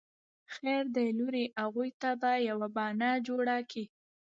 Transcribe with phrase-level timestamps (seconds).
[0.53, 3.83] خير دی لورې اغوئ ته به يوه بانه جوړه کې.